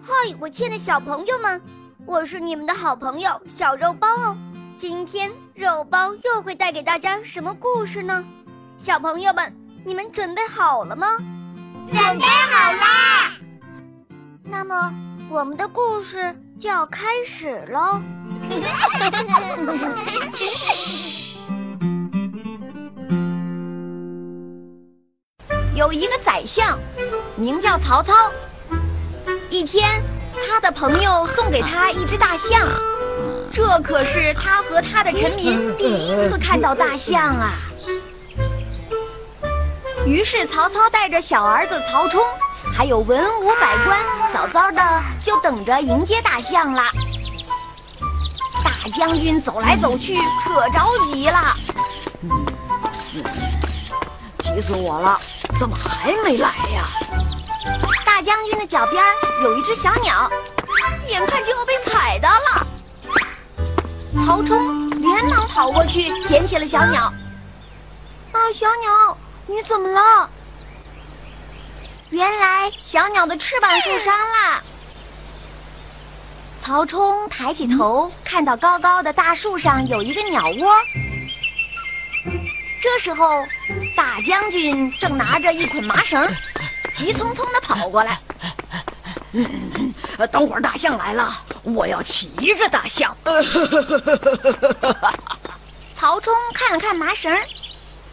[0.00, 1.60] 嗨，我亲爱的小朋友们，
[2.06, 4.38] 我是你们的好朋友小肉包哦。
[4.76, 8.24] 今天肉包又会带给大家什么故事呢？
[8.78, 9.52] 小朋友们，
[9.84, 11.16] 你们准备好了吗？
[11.88, 13.32] 准备好啦！
[14.44, 14.94] 那么，
[15.28, 18.00] 我们的故事就要开始喽。
[25.74, 26.78] 有一个宰相，
[27.36, 28.14] 名叫曹操。
[29.50, 30.02] 一天，
[30.46, 32.60] 他的朋友送给他一只大象，
[33.52, 37.52] 这可是他和他的臣民第一次看到大象啊。
[40.06, 42.22] 于是，曹操带着小儿子曹冲，
[42.72, 43.98] 还有文武百官，
[44.32, 46.82] 早早的就等着迎接大象了。
[48.62, 51.56] 大将军走来走去，可着急了，
[54.40, 55.18] 急死我了！
[55.58, 56.84] 怎么还没来呀？
[58.18, 59.00] 大将军的脚边
[59.44, 60.28] 有一只小鸟，
[61.06, 62.66] 眼看就要被踩到了。
[64.26, 67.12] 曹冲连忙跑过去捡起了小鸟。
[68.32, 69.16] 啊，小鸟，
[69.46, 70.28] 你怎么了？
[72.10, 74.64] 原来小鸟的翅膀受伤了。
[76.60, 80.74] 曹冲抬起头，看到高高的大树上有一个鸟窝。
[82.82, 83.46] 这时候，
[83.96, 86.28] 大将军正拿着一捆麻绳。
[86.98, 88.18] 急匆匆的跑过来，
[90.32, 91.32] 等会儿大象来了，
[91.62, 93.16] 我要骑着大象。
[95.94, 97.32] 曹冲看了看麻绳，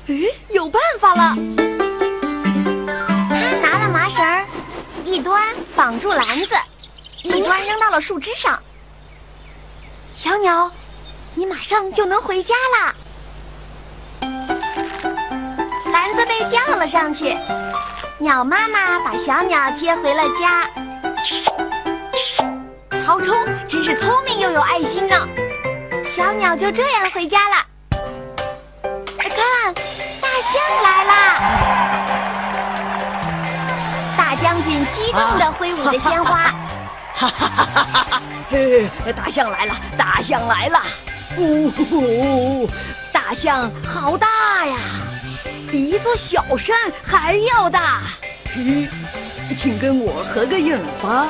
[0.06, 0.14] 哎，
[0.50, 1.36] 有办法了！
[3.28, 4.24] 他拿了麻绳，
[5.04, 5.44] 一端
[5.76, 6.54] 绑住篮子，
[7.24, 8.62] 一端扔到了树枝上。
[10.16, 10.72] 小鸟，
[11.34, 12.94] 你马上就能回家啦！
[15.92, 17.36] 篮子被吊了上去。
[18.18, 20.70] 鸟妈妈把小鸟接回了家。
[23.04, 23.36] 曹冲
[23.68, 25.28] 真是聪明又有爱心呢。
[26.06, 27.56] 小鸟就这样回家了。
[29.28, 29.74] 看，
[30.22, 31.14] 大象来啦！
[34.18, 36.46] 大将军激动地挥舞着鲜花。
[37.14, 38.22] 哈哈哈哈哈！
[38.50, 40.82] 嘿，大象来了，大象来了！
[41.38, 42.70] 呜呼，
[43.12, 44.78] 大象好大呀！
[45.76, 48.04] 比一座小山还要大，
[48.46, 48.88] 嘿，
[49.58, 51.28] 请跟我合个影吧。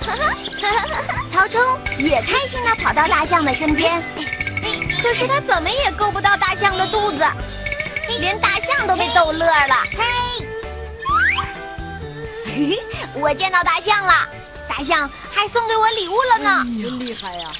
[0.00, 1.60] 哈 哈曹冲
[1.98, 4.02] 也开心地跑到大象的身边，
[5.02, 7.22] 可是他怎么也够不到大象的肚子，
[8.18, 9.74] 连大象都被逗乐了。
[12.46, 12.78] 嘿，
[13.12, 14.14] 我见到大象了。
[14.80, 17.50] 大象还送给我礼物了呢，真厉害呀！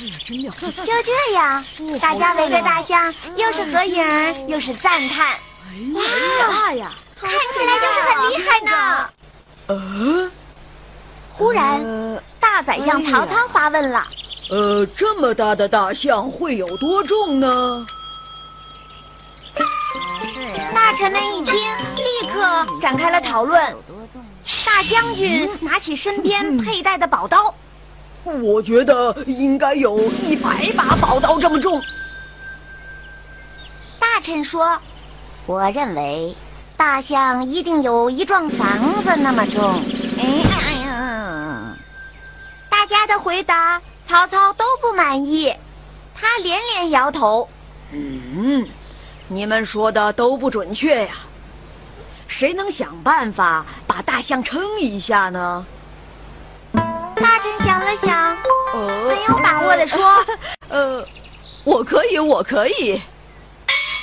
[0.83, 1.63] 就这样，
[2.01, 5.37] 大家围着大象，又是合影，又是赞叹。
[5.93, 9.11] 哇呀，看起来就是很厉害呢。
[9.67, 10.31] 呃，
[11.29, 11.85] 忽然，
[12.41, 14.03] 大宰相曹操发问了
[14.49, 17.85] ：“呃，这么大的大象会有多重呢？”
[20.75, 21.55] 大臣们一听，
[21.97, 23.77] 立刻展开了讨论。
[24.81, 27.55] 大将军拿起身边佩戴的宝刀，
[28.25, 31.79] 我觉得应该有一百把宝刀这么重。
[33.99, 34.81] 大臣说
[35.45, 36.35] ：“我认为
[36.79, 38.67] 大象一定有一幢房
[39.03, 39.63] 子那么重。”
[40.19, 41.77] 哎呀！
[42.71, 45.55] 大家的回答，曹操都不满意，
[46.15, 47.47] 他连连摇头
[47.93, 48.67] ：“嗯，
[49.29, 51.13] 你们说的都不准确呀。”
[52.31, 55.67] 谁能想办法把大象撑一下呢？
[56.73, 58.37] 大臣想了想，
[58.73, 58.81] 很
[59.29, 60.25] 有把握的说
[60.71, 61.05] ：“呃，
[61.65, 63.03] 我可以，我可以，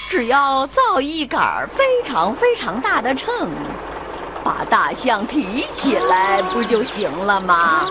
[0.10, 3.50] 只要造一杆非常非常大的秤，
[4.44, 7.88] 把大象提起来，不就行了吗？”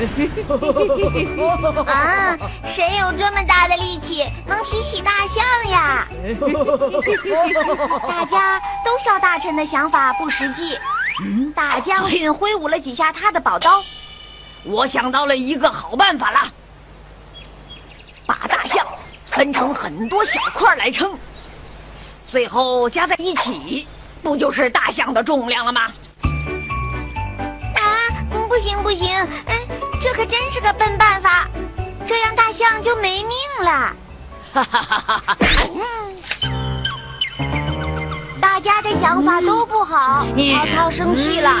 [1.86, 2.36] 啊！
[2.66, 6.08] 谁有这么大的力气能提起大象呀？
[8.08, 10.76] 大家都笑大臣的想法不实际。
[11.54, 13.82] 大将军挥舞了几下他的宝刀，
[14.64, 16.40] 我想到了一个好办法了：
[18.26, 18.86] 把大象
[19.26, 21.12] 分成很多小块来称，
[22.30, 23.86] 最后加在一起，
[24.22, 25.82] 不就是大象的重量了吗？
[27.76, 27.84] 啊！
[28.48, 29.06] 不行不行！
[30.00, 31.46] 这可真是个笨办法，
[32.06, 33.32] 这样大象就没命
[33.62, 33.94] 了。
[34.52, 35.36] 哈哈哈哈哈！
[38.40, 41.54] 大家的想法都不好，曹操生气了。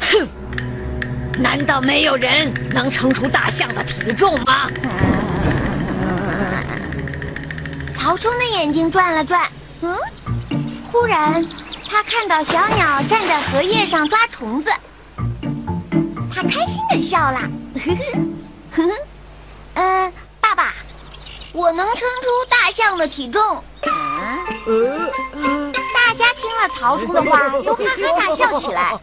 [0.00, 0.28] 哼！
[1.38, 4.68] 难道没有人能称出大象的体重吗？
[7.96, 9.48] 曹冲的眼睛转了转，
[9.82, 9.96] 嗯，
[10.90, 11.40] 忽然
[11.88, 14.68] 他看到小鸟站在荷叶上抓虫子，
[16.34, 17.40] 他开心的笑了。
[17.74, 18.02] 呵呵，
[18.72, 18.92] 呵呵，
[19.74, 20.72] 嗯，爸爸，
[21.52, 23.40] 我能称出大象的体重。
[23.82, 23.90] 呃，
[25.94, 28.98] 大家听了曹冲的话， 都哈哈大笑起来。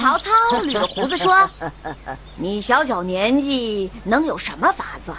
[0.00, 0.30] 曹操
[0.62, 1.50] 捋着胡子说：
[2.36, 5.14] “你小小年纪能有什么法子？”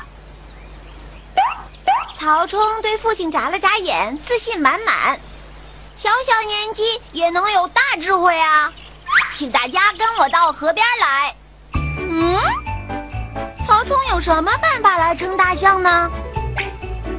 [2.18, 5.20] 曹冲对父亲眨了眨眼，自信满满。
[5.96, 8.74] 小小年纪也能有大智慧啊！
[9.34, 11.36] 请大家跟我到河边来。
[12.00, 12.38] 嗯，
[13.66, 16.10] 曹冲有什么办法来称大象呢？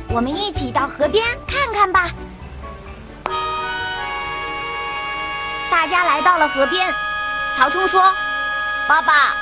[0.08, 2.10] 我们一起到河边看看吧。
[5.70, 6.92] 大家来到了河边，
[7.56, 8.00] 曹冲说
[8.86, 9.34] ：“爸爸，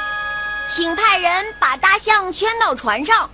[0.68, 3.28] 请派人把大象牵到船上。”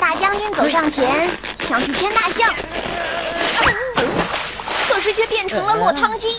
[0.00, 2.54] 大将军走上前，想去牵大象，
[5.12, 6.38] 却变成了落汤鸡。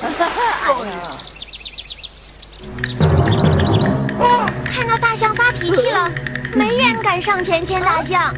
[4.65, 6.11] 看到大象发脾气了，
[6.55, 8.33] 没人敢上前牵大象。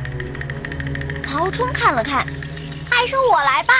[1.27, 2.25] 曹冲看了看，
[2.89, 3.73] 还是我来吧。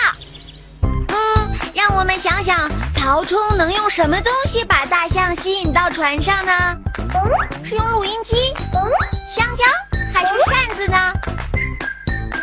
[1.10, 6.78] 嗯，让我们想想，曹冲能用什么东西把大象吸引到船上呢？
[7.66, 8.54] 是用录音机、
[9.30, 9.66] 香蕉，
[10.14, 10.98] 还是扇子呢？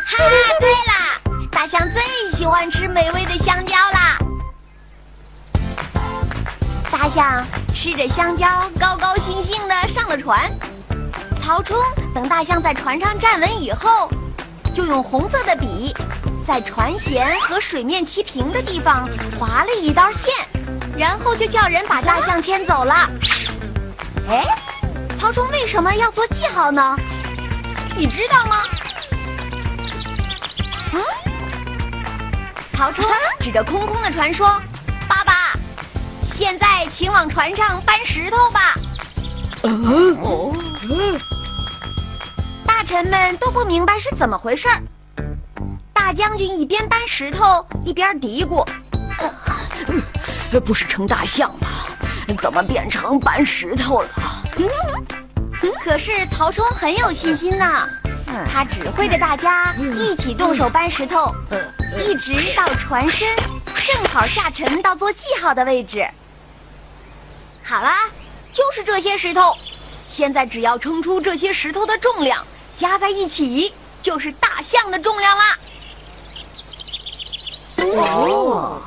[0.05, 0.17] 哈，
[0.59, 2.01] 对了，大象最
[2.31, 3.35] 喜欢吃美味的
[7.09, 8.47] 象吃着香蕉，
[8.79, 10.49] 高高兴兴地上了船。
[11.41, 11.77] 曹冲
[12.13, 14.09] 等大象在船上站稳以后，
[14.73, 15.91] 就用红色的笔，
[16.45, 19.09] 在船舷和水面齐平的地方
[19.39, 20.31] 划了一道线，
[20.95, 23.09] 然后就叫人把大象牵走了。
[24.29, 24.45] 哎，
[25.19, 26.95] 曹冲为什么要做记号呢？
[27.95, 28.57] 你知道吗？
[30.93, 31.01] 嗯，
[32.73, 33.03] 曹冲
[33.39, 34.47] 指着空空的船说
[35.09, 35.33] ：“爸爸，
[36.39, 38.73] 现在请往船上搬石头吧。”
[40.23, 40.53] 哦，
[42.65, 44.81] 大臣们都不明白是怎么回事儿。
[45.91, 48.65] 大将军一边搬石头一边嘀咕
[50.65, 51.67] 不是称大象吗？
[52.41, 54.09] 怎么变成搬石头了
[55.83, 57.85] ？：“可是曹冲很有信心呐，
[58.49, 61.35] 他指挥着大家一起动手搬石头，
[61.97, 63.27] 一直到船身
[63.83, 66.07] 正好下沉到做记号的位置。
[67.69, 68.09] 好啦，
[68.51, 69.55] 就是这些石头，
[70.07, 72.43] 现在只要称出这些石头的重量，
[72.75, 73.71] 加在一起
[74.01, 75.59] 就是大象的重量啦。
[77.77, 78.81] 哦，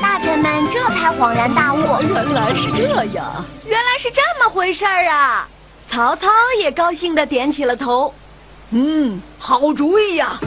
[0.00, 3.44] 大臣们这才恍然大悟，原来是这样。
[3.66, 5.46] 原来是这么回事儿啊！
[5.90, 6.28] 曹操
[6.58, 8.14] 也高兴的点起了头。
[8.70, 10.40] 嗯，好主意呀！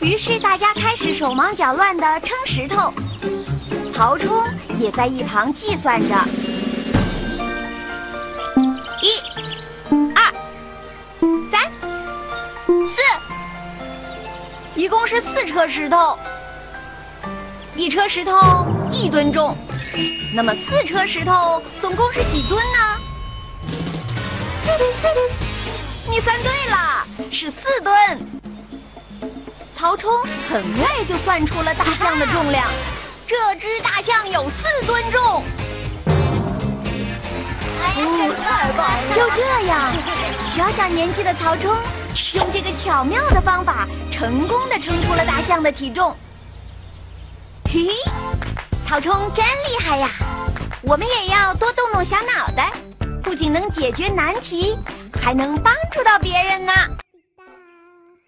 [0.00, 2.92] 于是大家开始手忙脚乱的称石头，
[4.02, 4.42] 曹冲
[4.80, 6.16] 也在一旁计算着：
[9.00, 9.22] 一、
[10.16, 10.34] 二、
[11.48, 11.70] 三、
[12.88, 13.00] 四，
[14.74, 16.18] 一共是四车石头。
[17.76, 19.56] 一车石头一吨重，
[20.34, 22.98] 那么四车石头总共是几吨呢？
[26.10, 27.94] 你算对了，是四吨。
[29.76, 30.12] 曹冲
[30.50, 32.66] 很快就算出了大象的重量，
[33.32, 35.42] 这只大象有四吨重。
[37.80, 39.14] 太棒了！
[39.14, 39.90] 就这样，
[40.44, 41.74] 小小年纪的曹冲
[42.34, 46.14] 用这个巧妙的方法，成功的称出了大象的体重。
[47.72, 47.88] 嘿，
[48.86, 50.10] 曹冲真厉害呀！
[50.82, 52.70] 我们也要多动动小脑袋，
[53.22, 54.78] 不仅能解决难题，
[55.22, 56.72] 还能帮助到别人呢。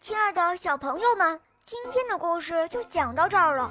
[0.01, 3.71] 亲爱的小朋友们，今天的故事就讲到这儿了。